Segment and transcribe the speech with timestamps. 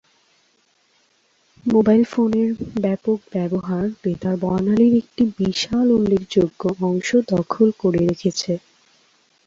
[1.65, 2.49] Mobile ফোনের
[2.81, 8.51] ব্যাপক ব্যবহার বেতার বর্ণালীর একটি বিশাল উল্লেখযোগ্য অংশ দখল করে রেখেছে।